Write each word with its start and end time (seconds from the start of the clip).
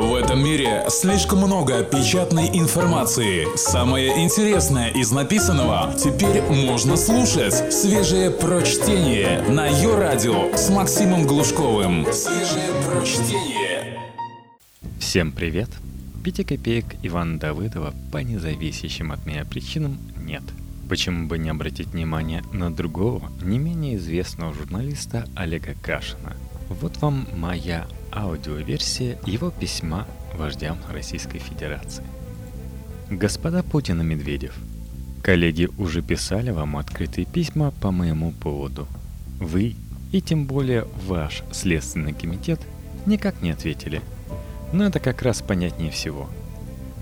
В 0.00 0.14
этом 0.14 0.42
мире 0.42 0.86
слишком 0.88 1.40
много 1.40 1.84
печатной 1.84 2.48
информации. 2.58 3.46
Самое 3.54 4.24
интересное 4.24 4.88
из 4.88 5.12
написанного 5.12 5.92
теперь 5.92 6.40
можно 6.40 6.96
слушать. 6.96 7.70
Свежее 7.70 8.30
прочтение 8.30 9.42
на 9.42 9.66
ее 9.66 9.98
радио 9.98 10.56
с 10.56 10.70
Максимом 10.70 11.26
Глушковым. 11.26 12.06
Свежее 12.14 12.70
прочтение. 12.88 14.00
Всем 14.98 15.32
привет! 15.32 15.68
Пяти 16.24 16.44
копеек 16.44 16.86
Ивана 17.02 17.38
Давыдова 17.38 17.92
по 18.10 18.18
независящим 18.18 19.12
от 19.12 19.26
меня 19.26 19.44
причинам 19.44 19.98
нет. 20.16 20.42
Почему 20.88 21.28
бы 21.28 21.36
не 21.36 21.50
обратить 21.50 21.88
внимание 21.88 22.42
на 22.54 22.74
другого, 22.74 23.30
не 23.42 23.58
менее 23.58 23.96
известного 23.96 24.54
журналиста 24.54 25.26
Олега 25.36 25.74
Кашина? 25.82 26.38
Вот 26.70 26.96
вам 27.02 27.28
моя 27.36 27.86
аудиоверсия 28.12 29.18
его 29.26 29.50
письма 29.50 30.06
вождям 30.34 30.78
Российской 30.92 31.38
Федерации. 31.38 32.04
Господа 33.10 33.62
Путин 33.62 34.00
и 34.00 34.04
Медведев, 34.04 34.54
коллеги 35.22 35.68
уже 35.78 36.02
писали 36.02 36.50
вам 36.50 36.76
открытые 36.76 37.24
письма 37.24 37.72
по 37.80 37.90
моему 37.90 38.32
поводу. 38.32 38.86
Вы 39.38 39.76
и 40.12 40.20
тем 40.20 40.46
более 40.46 40.86
ваш 41.06 41.42
Следственный 41.50 42.12
комитет 42.12 42.60
никак 43.06 43.42
не 43.42 43.50
ответили. 43.50 44.00
Но 44.72 44.84
это 44.84 45.00
как 45.00 45.22
раз 45.22 45.42
понятнее 45.42 45.90
всего. 45.90 46.28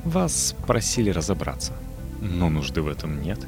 Вас 0.05 0.55
просили 0.67 1.11
разобраться, 1.11 1.73
но 2.21 2.49
нужды 2.49 2.81
в 2.81 2.89
этом 2.89 3.23
нет. 3.23 3.41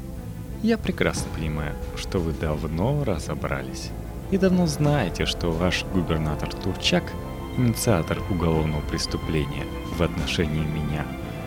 Я 0.61 0.77
прекрасно 0.77 1.25
понимаю, 1.35 1.73
что 1.97 2.19
вы 2.19 2.33
давно 2.33 3.03
разобрались 3.03 3.89
и 4.29 4.37
давно 4.37 4.67
знаете, 4.67 5.25
что 5.25 5.51
ваш 5.51 5.83
губернатор 5.85 6.53
Турчак– 6.53 7.03
инициатор 7.61 8.19
уголовного 8.29 8.81
преступления 8.81 9.65
в 9.97 10.01
отношении 10.01 10.65
меня, 10.65 11.05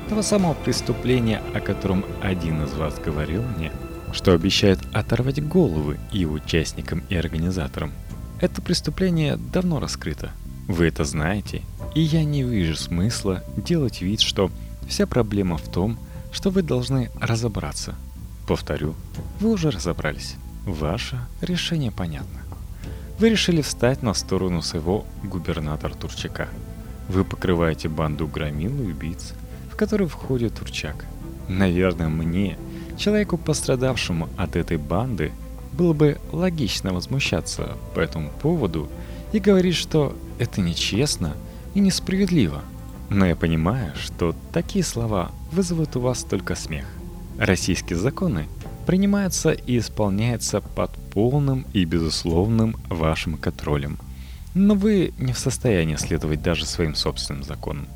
того 0.09 0.23
самого 0.23 0.55
преступления, 0.55 1.43
о 1.55 1.61
котором 1.61 2.05
один 2.23 2.65
из 2.65 2.73
вас 2.75 2.99
говорил 2.99 3.43
мне, 3.57 3.73
что 4.13 4.33
обещает 4.33 4.79
оторвать 4.93 5.47
головы 5.47 5.99
и 6.13 6.25
участникам, 6.25 7.03
и 7.09 7.17
организаторам. 7.17 7.93
Это 8.41 8.63
преступление 8.63 9.37
давно 9.37 9.81
раскрыто. 9.81 10.31
Вы 10.69 10.87
это 10.87 11.05
знаете, 11.05 11.63
и 11.95 12.01
я 12.01 12.25
не 12.25 12.43
вижу 12.43 12.77
смысла 12.77 13.43
делать 13.57 14.03
вид, 14.03 14.21
что 14.21 14.51
вся 14.89 15.07
проблема 15.07 15.57
в 15.57 15.69
том, 15.69 15.99
что 16.33 16.51
вы 16.51 16.63
должны 16.63 17.11
разобраться. 17.21 17.95
Повторю, 18.47 18.95
вы 19.41 19.51
уже 19.51 19.71
разобрались. 19.71 20.37
Ваше 20.65 21.19
решение 21.41 21.91
понятно. 21.91 22.41
Вы 23.19 23.31
решили 23.31 23.63
встать 23.63 24.03
на 24.03 24.13
сторону 24.13 24.61
своего 24.61 25.05
губернатора 25.23 25.95
Турчака. 25.95 26.49
Вы 27.09 27.25
покрываете 27.25 27.89
банду 27.89 28.27
громил 28.27 28.83
и 28.83 28.87
убийц, 28.87 29.35
в 29.71 29.77
которую 29.77 30.09
входит 30.09 30.55
Турчак. 30.55 31.05
Наверное, 31.49 32.09
мне, 32.09 32.59
человеку 32.99 33.39
пострадавшему 33.39 34.29
от 34.37 34.57
этой 34.57 34.79
банды, 34.79 35.31
было 35.73 35.93
бы 35.93 36.19
логично 36.33 36.93
возмущаться 36.93 37.77
по 37.95 38.01
этому 38.01 38.31
поводу 38.43 38.89
и 39.33 39.39
говорить, 39.39 39.77
что 39.77 40.17
это 40.39 40.61
нечестно 40.61 41.35
и 41.75 41.81
несправедливо. 41.81 42.63
Но 43.11 43.27
я 43.27 43.37
понимаю, 43.37 43.93
что 43.97 44.35
такие 44.53 44.85
слова 44.85 45.31
вызовут 45.53 45.95
у 45.97 46.01
вас 46.01 46.25
только 46.25 46.55
смех. 46.55 46.87
Российские 47.39 47.99
законы 47.99 48.49
принимаются 48.87 49.51
и 49.53 49.79
исполняются 49.79 50.61
под 50.61 50.93
полным 51.11 51.67
и 51.73 51.85
безусловным 51.85 52.77
вашим 52.89 53.37
контролем. 53.37 53.99
Но 54.55 54.75
вы 54.75 55.13
не 55.19 55.33
в 55.33 55.39
состоянии 55.39 55.97
следовать 55.97 56.43
даже 56.43 56.65
своим 56.65 56.95
собственным 56.95 57.43
законам. 57.43 57.87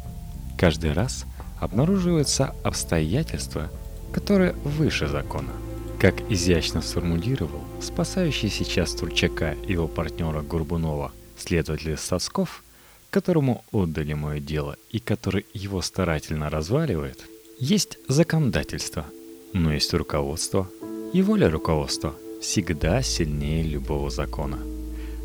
Каждый 0.59 0.93
раз 0.93 1.25
обнаруживаются 1.61 2.55
обстоятельства, 2.65 3.71
которые 4.13 4.53
выше 4.65 5.07
закона. 5.07 5.53
Как 6.01 6.15
изящно 6.31 6.81
сформулировал 6.81 7.63
спасающий 7.81 8.49
сейчас 8.49 8.95
Турчака 8.95 9.57
и 9.67 9.73
его 9.73 9.89
партнера 9.89 10.43
Горбунова 10.43 11.13
следователь 11.37 11.97
Сосков, 11.97 12.63
которому 13.11 13.65
отдали 13.73 14.13
мое 14.15 14.41
дело 14.41 14.77
и 14.91 15.01
который 15.01 15.47
его 15.55 15.83
старательно 15.83 16.51
разваливает, 16.51 17.25
есть 17.59 17.99
законодательство, 18.09 19.07
но 19.53 19.73
есть 19.73 19.93
руководство 19.95 20.69
и 21.13 21.23
воля 21.23 21.51
руководства– 21.51 22.15
всегда 22.41 23.03
сильнее 23.03 23.63
любого 23.63 24.11
закона. 24.11 24.59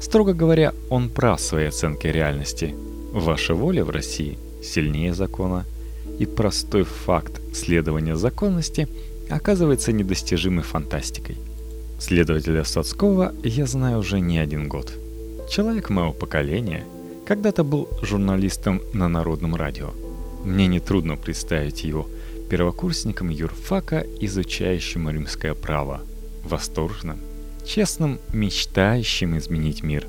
Строго 0.01 0.33
говоря, 0.33 0.73
он 0.89 1.09
прав 1.09 1.39
в 1.39 1.44
своей 1.44 1.67
оценке 1.67 2.11
реальности. 2.11 2.75
Ваша 3.11 3.53
воля 3.53 3.83
в 3.83 3.89
России 3.89 4.38
сильнее 4.63 5.13
закона, 5.13 5.66
и 6.19 6.25
простой 6.25 6.83
факт 6.83 7.41
следования 7.53 8.16
законности 8.16 8.88
оказывается 9.29 9.91
недостижимой 9.91 10.63
фантастикой. 10.63 11.38
Следователя 12.00 12.63
Садского 12.63 13.33
я 13.44 13.65
знаю 13.65 14.00
уже 14.00 14.19
не 14.19 14.39
один 14.39 14.67
год. 14.67 14.91
Человек 15.50 15.89
моего 15.89 16.13
поколения 16.13 16.83
когда-то 17.25 17.63
был 17.63 17.88
журналистом 18.01 18.81
на 18.94 19.07
Народном 19.07 19.55
радио. 19.55 19.91
Мне 20.44 20.67
нетрудно 20.67 21.15
представить 21.15 21.83
его 21.83 22.07
первокурсником 22.53 23.30
юрфака, 23.30 24.06
изучающим 24.19 25.09
римское 25.09 25.56
право– 25.56 26.02
восторженным, 26.44 27.18
честным, 27.66 28.19
мечтающим 28.31 29.40
изменить 29.40 29.81
мир. 29.81 30.06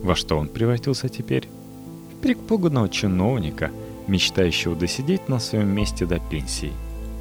Во 0.00 0.14
что 0.14 0.38
он 0.38 0.46
превратился 0.46 1.08
теперь? 1.08 1.48
В 2.12 2.22
перепуганного 2.22 2.88
чиновника, 2.88 3.72
мечтающего 4.06 4.76
досидеть 4.76 5.28
на 5.28 5.40
своем 5.40 5.74
месте 5.74 6.06
до 6.06 6.20
пенсии, 6.20 6.70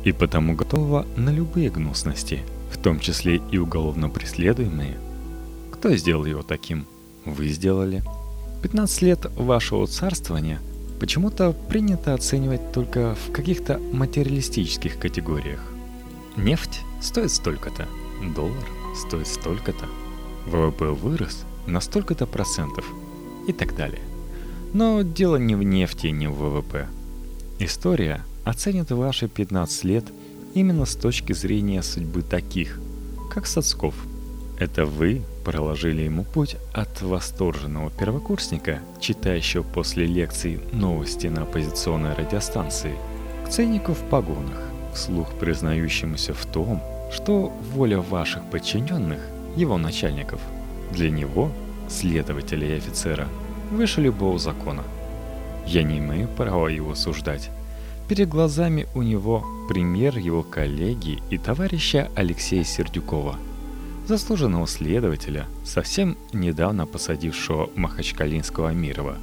и 0.03 0.11
потому 0.11 0.53
готового 0.53 1.07
на 1.17 1.31
любые 1.31 1.71
гнусности, 1.71 2.43
в 2.71 2.77
том 2.77 2.99
числе 2.99 3.41
и 3.51 3.57
уголовно 3.57 4.07
преследуемые. 4.07 4.99
Кто 5.71 5.95
сделал 5.95 6.25
его 6.25 6.43
таким? 6.43 6.85
Вы 7.25 7.47
сделали. 7.47 8.03
15 8.61 9.01
лет 9.01 9.25
вашего 9.35 9.87
царствования 9.87 10.61
почему-то 10.99 11.53
принято 11.53 12.13
оценивать 12.13 12.71
только 12.71 13.15
в 13.15 13.31
каких-то 13.31 13.79
материалистических 13.91 14.99
категориях. 14.99 15.61
Нефть 16.37 16.81
стоит 17.01 17.31
столько-то– 17.31 17.87
доллар 18.31 18.63
стоит 18.95 19.27
столько-то, 19.27 19.85
ВВП 20.45 20.91
вырос 20.91 21.43
на 21.67 21.81
столько-то 21.81 22.25
процентов 22.25 22.85
и 23.47 23.53
так 23.53 23.75
далее. 23.75 24.01
Но 24.73 25.01
дело 25.01 25.35
не 25.35 25.55
в 25.55 25.63
нефти, 25.63 26.07
не 26.07 26.27
в 26.27 26.35
ВВП. 26.35 26.87
История 27.59 28.23
оценит 28.43 28.91
ваши 28.91 29.27
15 29.27 29.83
лет 29.83 30.05
именно 30.53 30.85
с 30.85 30.95
точки 30.95 31.33
зрения 31.33 31.83
судьбы 31.83 32.21
таких, 32.21 32.79
как 33.31 33.45
Сацков. 33.45 33.95
Это 34.59 34.85
вы 34.85 35.23
проложили 35.43 36.03
ему 36.03 36.23
путь 36.23 36.57
от 36.73 37.01
восторженного 37.01 37.89
первокурсника, 37.89 38.79
читающего 38.99 39.63
после 39.63 40.05
лекций 40.05 40.59
новости 40.71 41.27
на 41.27 41.43
оппозиционной 41.43 42.13
радиостанции, 42.13 42.93
к 43.45 43.49
ценнику 43.49 43.93
в 43.93 44.01
погонах, 44.09 44.61
вслух 44.93 45.33
признающемуся 45.39 46.33
в 46.33 46.45
том, 46.45 46.81
что 47.11 47.51
воля 47.73 47.99
ваших 47.99 48.43
подчиненных, 48.49 49.19
его 49.55 49.77
начальников, 49.77 50.39
для 50.91 51.09
него, 51.09 51.51
следователя 51.89 52.67
и 52.67 52.77
офицера, 52.77 53.27
выше 53.71 54.01
любого 54.01 54.37
закона. 54.37 54.83
Я 55.65 55.83
не 55.83 55.97
имею 55.97 56.27
права 56.27 56.67
его 56.67 56.91
осуждать. 56.91 57.49
Перед 58.07 58.29
глазами 58.29 58.87
у 58.93 59.01
него 59.01 59.45
пример 59.67 60.17
его 60.17 60.43
коллеги 60.43 61.19
и 61.29 61.37
товарища 61.37 62.11
Алексея 62.15 62.63
Сердюкова, 62.63 63.37
заслуженного 64.07 64.67
следователя, 64.67 65.47
совсем 65.65 66.17
недавно 66.33 66.85
посадившего 66.85 67.69
Махачкалинского 67.75 68.69
Амирова, 68.69 69.17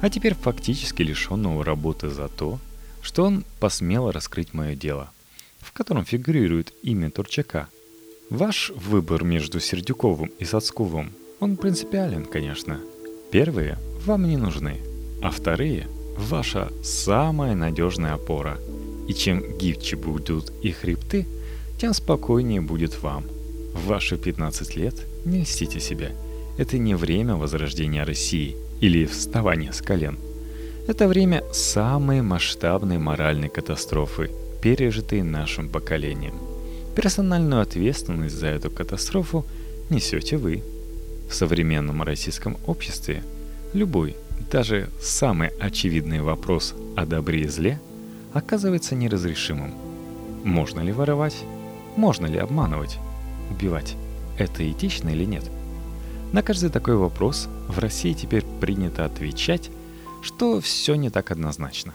а 0.00 0.10
теперь 0.10 0.34
фактически 0.34 1.02
лишенного 1.02 1.64
работы 1.64 2.08
за 2.08 2.28
то, 2.28 2.58
что 3.02 3.24
он 3.24 3.44
посмел 3.60 4.10
раскрыть 4.10 4.54
мое 4.54 4.74
дело 4.74 5.10
в 5.64 5.72
котором 5.72 6.04
фигурирует 6.04 6.72
имя 6.82 7.10
Турчака. 7.10 7.68
Ваш 8.30 8.70
выбор 8.76 9.24
между 9.24 9.60
Сердюковым 9.60 10.30
и 10.38 10.44
Сацковым, 10.44 11.12
он 11.40 11.56
принципиален, 11.56 12.24
конечно. 12.24 12.80
Первые 13.32 13.78
вам 14.04 14.28
не 14.28 14.36
нужны, 14.36 14.80
а 15.22 15.30
вторые– 15.30 15.88
ваша 16.18 16.70
самая 16.82 17.54
надежная 17.54 18.14
опора. 18.14 18.58
И 19.08 19.14
чем 19.14 19.58
гибче 19.58 19.96
будут 19.96 20.52
их 20.62 20.78
хребты, 20.78 21.26
тем 21.80 21.92
спокойнее 21.92 22.60
будет 22.60 23.02
вам. 23.02 23.24
В 23.74 23.86
ваши 23.86 24.16
15 24.16 24.76
лет 24.76 24.94
не 25.24 25.42
льстите 25.42 25.80
себя. 25.80 26.10
Это 26.56 26.78
не 26.78 26.94
время 26.94 27.34
возрождения 27.34 28.04
России 28.04 28.56
или 28.80 29.04
вставания 29.04 29.72
с 29.72 29.82
колен. 29.82 30.18
Это 30.86 31.08
время 31.08 31.42
самой 31.52 32.22
масштабной 32.22 32.98
моральной 32.98 33.48
катастрофы– 33.48 34.30
пережитые 34.62 35.24
нашим 35.24 35.68
поколением. 35.68 36.34
Персональную 36.94 37.60
ответственность 37.62 38.36
за 38.36 38.46
эту 38.46 38.70
катастрофу 38.70 39.44
несете 39.90 40.36
вы. 40.36 40.62
В 41.28 41.34
современном 41.34 42.02
российском 42.02 42.56
обществе 42.66 43.22
любой, 43.72 44.16
даже 44.50 44.88
самый 45.00 45.48
очевидный 45.60 46.20
вопрос 46.20 46.74
о 46.96 47.06
добре 47.06 47.40
и 47.40 47.48
зле 47.48 47.80
оказывается 48.32 48.94
неразрешимым. 48.94 49.74
Можно 50.44 50.80
ли 50.80 50.92
воровать? 50.92 51.36
Можно 51.96 52.26
ли 52.26 52.38
обманывать? 52.38 52.98
Убивать? 53.50 53.96
Это 54.38 54.70
этично 54.70 55.10
или 55.10 55.24
нет? 55.24 55.50
На 56.32 56.42
каждый 56.42 56.70
такой 56.70 56.96
вопрос 56.96 57.48
в 57.68 57.78
России 57.78 58.12
теперь 58.12 58.44
принято 58.60 59.04
отвечать, 59.04 59.70
что 60.22 60.60
все 60.60 60.94
не 60.96 61.10
так 61.10 61.30
однозначно. 61.30 61.94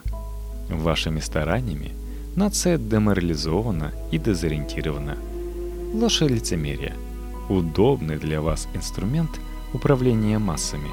Вашими 0.69 1.19
стараниями 1.19 1.92
нация 2.36 2.78
деморализована 2.78 3.92
и 4.12 4.18
дезориентирована. 4.18 5.18
И 5.94 6.28
лицемерие– 6.28 6.94
удобный 7.50 8.18
для 8.18 8.42
вас 8.42 8.68
инструмент 8.74 9.31
управления 9.74 10.38
массами. 10.38 10.90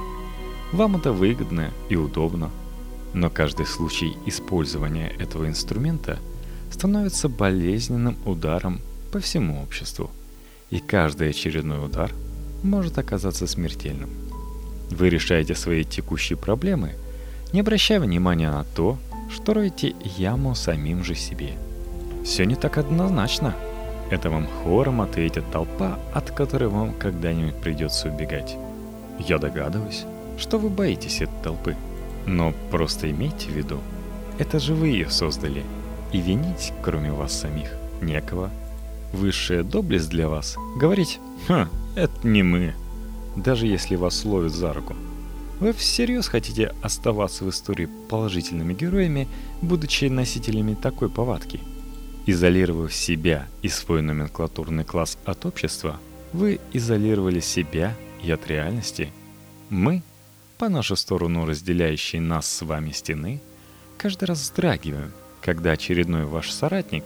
Вам 0.73 0.97
это 0.97 1.13
выгодно 1.13 1.71
и 1.89 1.97
удобно, 1.97 2.51
но 3.13 3.31
каждый 3.31 3.67
случай 3.67 4.17
использования 4.27 5.09
этого 5.19 5.47
инструмента 5.47 6.19
становится 6.71 7.29
болезненным 7.29 8.17
ударом 8.25 8.81
по 9.13 9.21
всему 9.21 9.63
обществу, 9.63 10.11
и 10.71 10.81
каждый 10.81 11.31
очередной 11.31 11.85
удар 11.85 12.13
может 12.63 12.99
оказаться 12.99 13.47
смертельным. 13.47 14.11
Вы 14.91 15.09
решаете 15.09 15.55
свои 15.55 15.85
текущие 15.85 16.37
проблемы, 16.37 16.95
не 17.53 17.61
обращая 17.61 18.01
внимания 18.01 18.51
на 18.51 18.65
то, 18.65 18.99
что 19.31 19.55
роете 19.55 19.95
яму 20.17 20.55
самим 20.55 21.05
же 21.05 21.15
себе. 21.15 21.53
Все 22.25 22.45
не 22.45 22.55
так 22.55 22.79
однозначно. 22.79 23.55
Это 24.11 24.31
вам 24.31 24.47
хором 24.47 25.01
ответит 25.01 25.51
толпа, 25.51 25.99
от 26.15 26.31
которой 26.31 26.69
вам 26.69 26.95
когда-нибудь 26.95 27.57
придется 27.57 28.09
убегать. 28.09 28.57
Я 29.19 29.39
догадываюсь, 29.39 30.05
что 30.39 30.59
вы 30.59 30.69
боитесь 30.69 31.23
этой 31.23 31.43
толпы. 31.43 31.77
Но 32.27 32.53
просто 32.71 33.11
имейте 33.11 33.49
в 33.49 33.53
виду, 33.53 33.81
это 34.39 34.59
же 34.59 34.75
вы 34.75 34.89
ее 34.89 35.11
создали, 35.11 35.65
и 36.13 36.21
винить, 36.21 36.73
кроме 36.83 37.13
вас 37.13 37.33
самих, 37.33 37.73
некого. 38.01 38.51
Высшая 39.13 39.63
доблесть 39.63 40.11
для 40.11 40.29
вас— 40.29 40.57
говорить 40.77 41.21
«Ха, 41.47 41.69
это 41.95 42.27
не 42.27 42.43
мы», 42.43 42.75
даже 43.37 43.67
если 43.67 43.97
вас 43.97 44.25
ловят 44.25 44.53
за 44.53 44.73
руку— 44.73 44.95
вы 45.59 45.73
всерьез 45.73 46.29
хотите 46.29 46.75
оставаться 46.83 47.45
в 47.45 47.51
истории 47.51 47.89
положительными 48.09 48.75
героями, 48.75 49.27
будучи 49.63 50.05
носителями 50.05 50.75
такой 50.75 51.09
повадки? 51.09 51.61
Изолировав 52.27 52.93
себя 52.93 53.47
и 53.63 53.69
свой 53.69 54.03
номенклатурный 54.03 54.85
класс 54.85 55.17
от 55.25 55.47
общества, 55.47 55.99
вы 56.35 56.61
изолировали 56.75 57.41
себя 57.41 57.97
и 58.23 58.31
от 58.31 58.47
реальности. 58.49 59.11
Мы, 59.71 60.03
по 60.59 60.69
нашу 60.69 60.95
сторону 60.95 61.47
разделяющей 61.47 62.19
нас 62.19 62.47
с 62.47 62.63
вами 62.63 62.91
стены, 62.91 63.41
каждый 63.97 64.25
раз 64.25 64.43
вздрагиваем, 64.43 65.13
когда 65.41 65.73
очередной 65.73 66.27
ваш 66.27 66.51
соратник, 66.51 67.05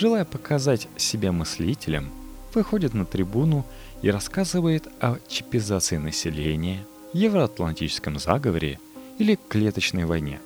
желая 0.00 0.24
показать 0.24 0.88
себя 0.96 1.30
мыслителем, 1.30 2.10
выходит 2.54 2.94
на 2.94 3.04
трибуну 3.04 3.66
и 4.00 4.10
рассказывает 4.10 4.88
о 4.98 5.18
чипизации 5.28 5.98
населения– 5.98 6.86
евроатлантическом 7.12 8.18
заговоре 8.18 8.80
или 9.18 9.38
клеточной 9.48 10.06
войне. 10.06 10.40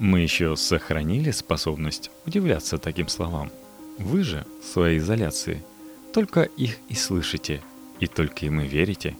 Мы 0.00 0.20
еще 0.20 0.56
сохранили 0.56 1.30
способность 1.30 2.10
удивляться 2.26 2.78
таким 2.78 3.06
словам. 3.06 3.52
Вы 3.98 4.24
же 4.24 4.44
в 4.60 4.66
своей 4.66 4.98
изоляции 4.98 5.62
только 6.12 6.42
их 6.42 6.78
и 6.88 6.94
слышите, 6.94 7.62
и 8.00 8.08
только 8.08 8.46
им 8.46 8.60
и 8.60 8.66
верите. 8.66 9.16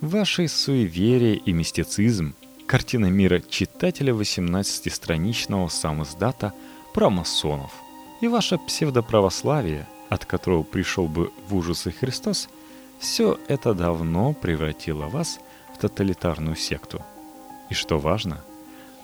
Ваши 0.00 0.48
суеверие 0.48 1.36
и 1.36 1.52
мистицизм– 1.52 2.34
картина 2.66 3.06
мира 3.06 3.40
читателя 3.48 4.12
18-страничного 4.14 5.68
самоздата 5.68 6.52
про 6.92 7.08
масонов. 7.08 7.72
И 8.22 8.28
ваше 8.28 8.56
псевдоправославие, 8.56 9.84
от 10.08 10.24
которого 10.24 10.62
пришел 10.62 11.08
бы 11.08 11.32
в 11.48 11.56
ужасы 11.56 11.90
Христос, 11.90 12.48
все 13.00 13.36
это 13.48 13.74
давно 13.74 14.32
превратило 14.32 15.06
вас 15.06 15.40
в 15.74 15.78
тоталитарную 15.78 16.54
секту. 16.54 17.02
И 17.68 17.74
что 17.74 17.98
важно, 17.98 18.44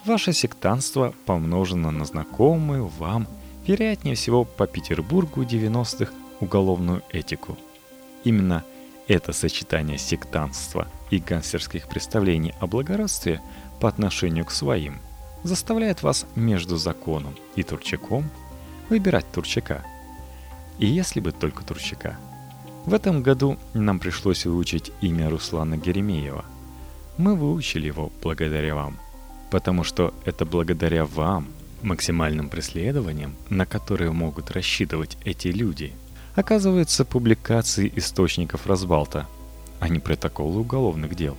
ваше 0.04 0.32
сектанство 0.32 1.12
помножено 1.26 1.90
на 1.90 2.04
знакомую 2.04 2.86
вам, 2.86 3.26
вероятнее 3.66 4.14
всего 4.14 4.44
по 4.44 4.68
Петербургу 4.68 5.42
90-х, 5.42 6.12
уголовную 6.38 7.02
этику. 7.10 7.58
Именно 8.22 8.62
это 9.08 9.32
сочетание 9.32 9.98
сектанства 9.98 10.86
и 11.10 11.18
гангстерских 11.18 11.88
представлений 11.88 12.54
о 12.60 12.68
благородстве 12.68 13.40
по 13.80 13.88
отношению 13.88 14.44
к 14.44 14.52
своим 14.52 15.00
заставляет 15.42 16.04
вас 16.04 16.24
между 16.36 16.76
законом 16.76 17.34
и 17.56 17.64
Турчаком 17.64 18.30
выбирать 18.88 19.30
Турчака. 19.32 19.84
И 20.78 20.86
если 20.86 21.20
бы 21.20 21.32
только 21.32 21.64
Турчака. 21.64 22.16
В 22.86 22.94
этом 22.94 23.22
году 23.22 23.58
нам 23.74 23.98
пришлось 23.98 24.46
выучить 24.46 24.92
имя 25.00 25.28
Руслана 25.28 25.76
Геремеева– 25.76 26.44
мы 27.18 27.34
выучили 27.34 27.88
его 27.88 28.10
благодаря 28.22 28.74
вам. 28.74 28.96
Потому 29.50 29.82
что 29.82 30.14
это 30.24 30.46
благодаря 30.46 31.04
вам, 31.04 31.48
максимальным 31.82 32.48
преследованиям, 32.48 33.34
на 33.50 33.66
которые 33.66 34.12
могут 34.12 34.50
рассчитывать 34.52 35.18
эти 35.24 35.48
люди, 35.48 35.92
оказывается 36.36 37.04
публикации 37.04 37.92
источников 37.96 38.66
разбалта, 38.66 39.26
а 39.80 39.88
не 39.88 39.98
протоколы 39.98 40.60
уголовных 40.60 41.16
дел. 41.16 41.36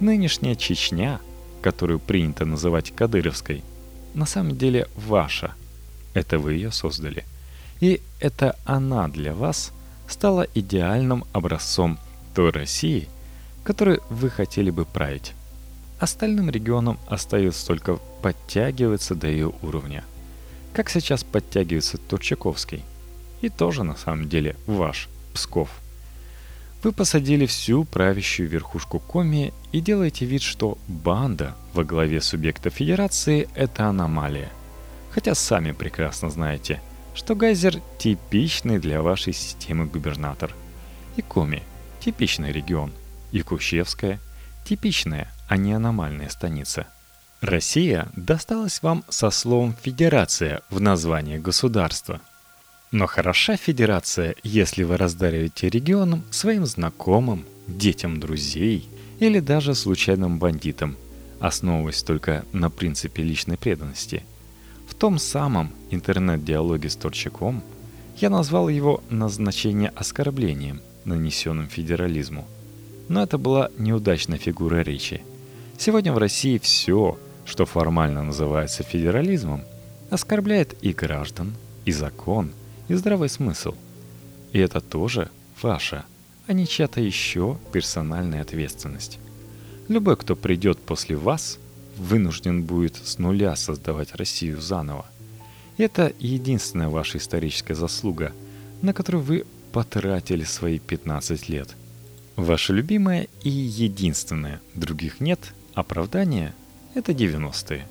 Нынешняя 0.00 0.54
Чечня, 0.54 1.20
которую 1.62 1.98
принято 1.98 2.44
называть 2.44 2.94
Кадыровской, 2.94 3.64
на 4.14 4.26
самом 4.26 4.56
деле 4.56 4.88
ваша. 4.94 5.54
Это 6.14 6.38
вы 6.38 6.54
ее 6.54 6.72
создали. 6.72 7.24
И 7.80 8.00
это 8.20 8.56
она 8.64 9.08
для 9.08 9.34
вас 9.34 9.72
стала 10.08 10.46
идеальным 10.54 11.24
образцом 11.32 11.98
той 12.34 12.50
России– 12.50 13.08
которой 13.68 14.00
вы 14.08 14.30
хотели 14.30 14.70
бы 14.70 14.86
править. 14.86 15.34
Остальным 15.98 16.48
регионам 16.48 16.98
остается 17.06 17.66
только 17.66 17.98
подтягиваться 18.22 19.14
до 19.14 19.26
ее 19.26 19.52
уровня. 19.60 20.04
Как 20.72 20.88
сейчас 20.88 21.22
подтягивается 21.22 21.98
Турчаковский. 21.98 22.82
И 23.42 23.50
тоже 23.50 23.82
на 23.84 23.94
самом 23.94 24.26
деле 24.26 24.56
ваш, 24.66 25.10
Псков. 25.34 25.68
Вы 26.82 26.92
посадили 26.92 27.44
всю 27.44 27.84
правящую 27.84 28.48
верхушку 28.48 29.00
Коми 29.00 29.52
и 29.70 29.82
делаете 29.82 30.24
вид, 30.24 30.40
что 30.40 30.78
банда 30.88 31.54
во 31.74 31.84
главе 31.84 32.22
субъекта 32.22 32.70
федерации– 32.70 33.50
это 33.54 33.84
аномалия. 33.84 34.48
Хотя 35.10 35.34
сами 35.34 35.72
прекрасно 35.72 36.30
знаете, 36.30 36.80
что 37.14 37.34
Гайзер– 37.34 37.80
типичный 37.98 38.78
для 38.78 39.02
вашей 39.02 39.32
системы 39.32 39.86
губернатор. 39.86 40.54
И 41.16 41.22
Коми– 41.22 41.62
типичный 42.00 42.52
регион– 42.52 42.92
и 43.32 43.42
Кущевская– 43.42 44.20
типичная, 44.64 45.32
а 45.48 45.56
не 45.56 45.72
аномальная 45.72 46.28
станица. 46.28 46.86
Россия 47.40 48.08
досталась 48.16 48.82
вам 48.82 49.04
со 49.08 49.30
словом 49.30 49.74
«федерация» 49.80 50.62
в 50.70 50.80
названии 50.80 51.38
государства. 51.38 52.20
Но 52.90 53.06
хороша 53.06 53.56
федерация, 53.56 54.34
если 54.42 54.82
вы 54.82 54.96
раздариваете 54.96 55.68
регионам 55.68 56.24
своим 56.30 56.66
знакомым, 56.66 57.44
детям 57.66 58.18
друзей 58.18 58.88
или 59.20 59.40
даже 59.40 59.74
случайным 59.74 60.38
бандитам, 60.38 60.96
основываясь 61.38 62.02
только 62.02 62.44
на 62.52 62.70
принципе 62.70 63.22
личной 63.22 63.58
преданности. 63.58 64.24
Том 64.98 65.18
самом 65.18 65.72
интернет-диалоге 65.90 66.90
с 66.90 66.96
Торчаком 66.96 67.62
я 68.16 68.30
назвал 68.30 68.68
его 68.68 69.02
назначение 69.10 69.90
оскорблением, 69.90 70.80
нанесенным 71.04 71.68
федерализму– 71.68 72.46
но 73.08 73.22
это 73.22 73.38
была 73.38 73.70
неудачная 73.78 74.38
фигура 74.38 74.82
речи. 74.82 75.22
Сегодня 75.78 76.12
в 76.12 76.18
России 76.18 76.58
все, 76.58 77.18
что 77.44 77.64
формально 77.64 78.22
называется 78.22 78.82
федерализмом, 78.82 79.62
оскорбляет 80.10 80.76
и 80.82 80.92
граждан, 80.92 81.54
и 81.84 81.92
закон, 81.92 82.52
и 82.88 82.94
здравый 82.94 83.28
смысл. 83.28 83.74
И 84.52 84.58
это 84.58 84.80
тоже 84.80 85.30
ваша, 85.62 86.04
а 86.46 86.52
не 86.52 86.66
чья-то 86.66 87.00
еще 87.00 87.58
персональная 87.72 88.42
ответственность. 88.42 89.18
Любой, 89.88 90.16
кто 90.16 90.36
придет 90.36 90.78
после 90.78 91.16
вас, 91.16 91.58
вынужден 91.98 92.62
будет 92.62 92.96
с 92.96 93.18
нуля 93.18 93.54
создавать 93.56 94.14
Россию 94.14 94.60
заново. 94.60 95.06
И 95.76 95.82
это 95.82 96.12
единственная 96.18 96.88
ваша 96.88 97.18
историческая 97.18 97.74
заслуга, 97.74 98.32
на 98.82 98.92
которую 98.92 99.22
вы 99.22 99.46
потратили 99.72 100.44
свои 100.44 100.78
15 100.78 101.48
лет– 101.48 101.68
Ваше 102.38 102.72
любимое 102.72 103.26
и 103.42 103.50
единственное, 103.50 104.60
других 104.76 105.18
нет, 105.18 105.40
оправдание– 105.74 106.54
это 106.94 107.10
90-е. 107.10 107.84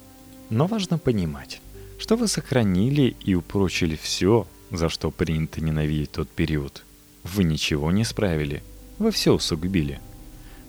Но 0.50 0.68
важно 0.68 0.98
понимать, 0.98 1.60
что 2.00 2.16
вы 2.16 2.30
сохранили 2.30 3.18
и 3.26 3.36
упрочили 3.36 4.00
все, 4.02 4.48
за 4.72 4.88
что 4.88 5.12
принято 5.12 5.60
ненавидеть 5.60 6.14
тот 6.14 6.30
период. 6.30 6.86
Вы 7.26 7.44
ничего 7.44 7.92
не 7.92 8.06
справили, 8.06 8.64
вы 9.00 9.12
все 9.12 9.34
усугубили. 9.34 10.00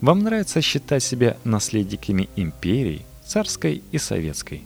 Вам 0.01 0.25
нравится 0.25 0.61
считать 0.61 1.05
себя 1.05 1.37
наследниками 1.45 2.29
империй, 2.35 3.07
царской 3.29 3.83
и 3.93 3.99
советской. 3.99 4.63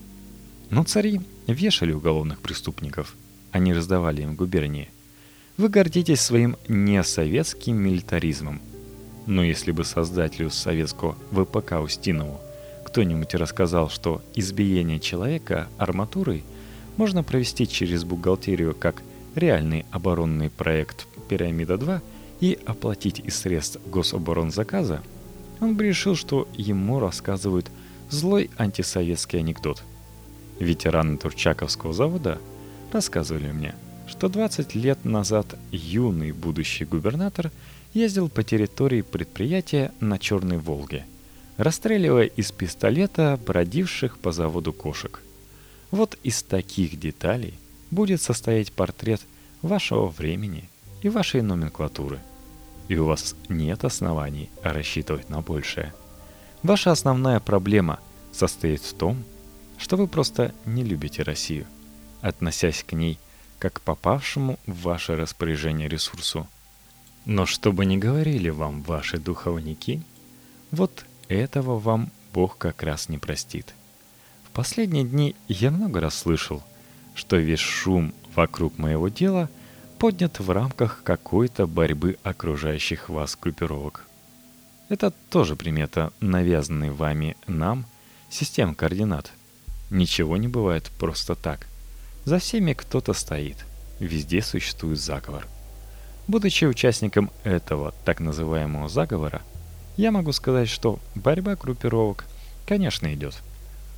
Но 0.71 0.85
цари 0.85 1.21
вешали 1.49 1.93
уголовных 1.93 2.41
преступников, 2.41 3.17
не 3.53 3.75
раздавали 3.75 4.23
им 4.23 4.37
губернии. 4.37 4.89
Вы 5.57 5.69
гордитесь 5.69 6.21
своим 6.21 6.57
несоветским 6.69 7.77
милитаризмом. 7.77 8.63
Но 9.27 9.43
если 9.43 9.73
бы 9.73 9.85
создателю 9.85 10.51
советского 10.51 11.17
ВПК 11.33 11.81
Устинову 11.83 12.41
кто-нибудь 12.85 13.35
рассказал, 13.35 13.91
что 13.91 14.23
избиение 14.35 15.01
человека 15.01 15.69
арматурой 15.79 16.45
можно 16.97 17.25
провести 17.25 17.67
через 17.67 18.05
бухгалтерию 18.05 18.77
как 18.79 19.03
реальный 19.35 19.87
оборонный 19.91 20.51
проект 20.51 21.09
«Пирамида-2» 21.29 22.01
и 22.41 22.59
оплатить 22.67 23.19
из 23.21 23.37
средств 23.37 23.81
гособоронзаказа, 23.87 25.03
он 25.61 25.75
бы 25.75 25.85
решил, 25.85 26.15
что 26.17 26.47
ему 26.55 27.01
рассказывают 27.01 27.71
злой 28.13 28.51
антисоветский 28.59 29.39
анекдот. 29.39 29.83
Ветераны 30.59 31.17
Турчаковского 31.17 31.93
завода 31.93 32.39
рассказывали 32.93 33.51
мне, 33.51 33.75
что 34.07 34.29
20 34.29 34.75
лет 34.75 35.05
назад 35.05 35.47
юный 35.73 36.33
будущий 36.33 36.85
губернатор 36.85 37.51
ездил 37.95 38.29
по 38.29 38.43
территории 38.43 39.01
предприятия 39.01 39.93
на 40.01 40.19
Черной 40.19 40.59
Волге, 40.59 41.05
расстреливая 41.57 42.27
из 42.27 42.53
пистолета 42.53 43.39
бродивших 43.45 44.19
по 44.19 44.31
заводу 44.31 44.73
кошек. 44.73 45.21
Вот 45.91 46.19
из 46.23 46.43
таких 46.43 46.99
деталей 47.01 47.55
будет 47.91 48.21
состоять 48.21 48.73
портрет 48.73 49.23
вашего 49.63 50.07
времени 50.07 50.69
и 51.03 51.09
вашей 51.09 51.43
номенклатуры. 51.43 52.19
И 52.89 52.97
у 52.97 53.07
вас 53.07 53.35
нет 53.49 53.85
оснований 53.85 54.51
рассчитывать 54.63 55.31
на 55.31 55.41
большее– 55.41 55.95
Ваша 56.63 56.93
основная 56.93 57.41
проблема 57.41 57.99
состоит 58.31 58.83
в 58.83 58.95
том, 58.95 59.25
что 59.79 59.97
вы 59.97 60.07
просто 60.07 60.55
не 60.65 60.85
любите 60.85 61.25
Россию, 61.25 61.67
относясь 62.21 62.85
к 62.85 62.93
ней 62.93 63.19
как 63.59 63.75
к 63.75 63.81
попавшему 63.81 64.61
в 64.67 64.83
ваше 64.83 65.17
распоряжение 65.17 65.89
ресурсу. 65.89 66.47
Но 67.25 67.47
что 67.47 67.73
бы 67.73 67.85
ни 67.85 67.97
говорили 67.97 68.49
вам 68.49 68.83
ваши 68.83 69.19
духовники, 69.19 70.03
вот 70.71 71.05
этого 71.29 71.81
вам 71.81 72.11
Бог 72.33 72.59
как 72.59 72.85
раз 72.85 73.09
не 73.09 73.19
простит. 73.19 73.75
В 74.45 74.51
последние 74.51 75.05
дни 75.05 75.35
я 75.49 75.73
много 75.73 76.01
раз 76.01 76.15
слышал, 76.15 76.63
что 77.15 77.37
весь 77.39 77.61
шум 77.61 78.15
вокруг 78.37 78.79
моего 78.79 79.09
дела 79.09 79.49
поднят 79.99 80.39
в 80.39 80.49
рамках 80.51 81.03
какой-то 81.03 81.67
борьбы 81.67 82.19
окружающих 82.23 83.09
вас 83.09 83.37
группировок– 83.41 84.07
это 84.93 85.11
тоже 85.31 85.57
примета 85.57 86.13
навязанной 86.21 86.91
вами 86.91 87.39
нам 87.47 87.87
систем 88.29 88.75
координат. 88.75 89.33
Ничего 89.89 90.37
не 90.37 90.49
бывает 90.49 90.91
просто 90.99 91.35
так. 91.35 91.67
За 92.27 92.39
всеми 92.39 92.75
кто-то 92.75 93.15
стоит. 93.15 93.65
Везде 94.01 94.43
существует 94.43 95.01
заговор. 95.01 95.47
Будучи 96.29 96.67
участником 96.67 97.31
этого 97.43 97.95
так 98.05 98.21
называемого 98.21 98.91
заговора, 98.91 99.41
я 99.97 100.11
могу 100.11 100.33
сказать, 100.33 100.69
что 100.69 100.99
борьба 101.15 101.57
группировок, 101.57 102.27
конечно, 102.67 103.13
идет. 103.15 103.43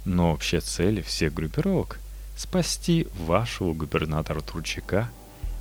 Но 0.05 0.33
общая 0.33 0.61
цель 0.61 1.03
всех 1.03 1.35
группировок– 1.35 1.99
спасти 2.37 3.09
вашего 3.19 3.73
губернатора 3.75 4.41
Тручака, 4.43 5.11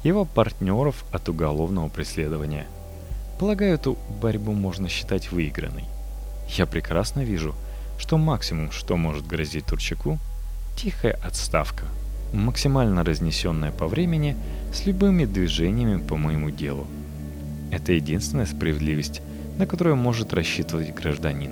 его 0.03 0.25
партнеров 0.25 1.05
от 1.11 1.27
уголовного 1.27 1.89
преследования– 1.89 2.67
Полагаю, 3.43 3.73
эту 3.73 3.97
борьбу 4.21 4.53
можно 4.53 4.87
считать 4.87 5.29
выигранной. 5.29 5.83
Я 6.47 6.65
прекрасно 6.65 7.25
вижу, 7.25 7.53
что 7.99 8.17
максимум, 8.17 8.71
что 8.71 8.95
может 8.95 9.27
грозить 9.27 9.65
Турчаку, 9.65 10.17
тихая 10.77 11.19
отставка, 11.21 11.83
максимально 12.31 13.03
разнесенная 13.03 13.71
по 13.73 13.87
времени 13.87 14.37
с 14.73 14.85
любыми 14.85 15.25
движениями 15.25 16.01
по 16.01 16.15
моему 16.15 16.51
делу. 16.51 16.87
Это 17.69 17.91
единственная 17.91 18.45
справедливость, 18.45 19.21
на 19.57 19.67
которую 19.67 19.97
может 19.97 20.31
рассчитывать 20.31 20.95
гражданин. 20.95 21.51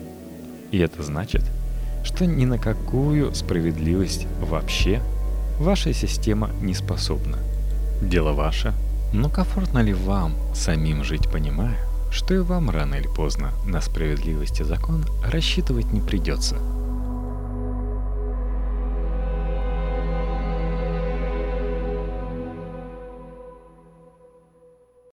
И 0.72 0.78
это 0.78 1.04
значит, 1.04 1.44
что 2.06 2.26
ни 2.26 2.46
на 2.46 2.58
какую 2.58 3.36
справедливость 3.36 4.28
вообще 4.40 5.02
ваша 5.60 5.92
система 5.92 6.52
не 6.62 6.74
способна. 6.74 7.38
Дело 8.02 8.32
ваше– 8.32 8.74
но 9.14 9.30
комфортно 9.30 9.80
ли 9.80 9.94
вам 9.94 10.34
самим 10.54 11.04
жить, 11.04 11.30
понимая, 11.30 11.78
что 12.12 12.34
и 12.34 12.40
вам 12.40 12.70
рано 12.70 12.96
или 12.96 13.08
поздно 13.08 13.52
на 13.66 13.82
справедливость 13.82 14.60
и 14.60 14.64
закон 14.64 15.06
рассчитывать 15.24 15.92
не 15.92 16.02
придется– 16.02 16.58